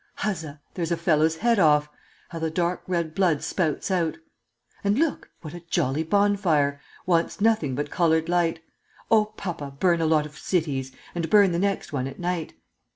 Huzza! 0.15 0.59
there's 0.73 0.91
a 0.91 0.97
fellow's 0.97 1.35
head 1.35 1.59
off, 1.59 1.87
How 2.29 2.39
the 2.39 2.49
dark 2.49 2.81
red 2.87 3.13
blood 3.13 3.43
spouts 3.43 3.91
out! 3.91 4.17
And 4.83 4.97
look, 4.97 5.29
what 5.41 5.53
a 5.53 5.59
jolly 5.59 6.01
bonfire! 6.01 6.81
Wants 7.05 7.39
nothing 7.39 7.75
but 7.75 7.91
colored 7.91 8.27
light! 8.27 8.61
Oh, 9.11 9.25
papa, 9.25 9.75
burn 9.79 10.01
a 10.01 10.07
lot 10.07 10.25
of 10.25 10.39
cities, 10.39 10.91
And 11.13 11.29
burn 11.29 11.51
the 11.51 11.59
next 11.59 11.93
one 11.93 12.07
at 12.07 12.17
night!' 12.19 12.55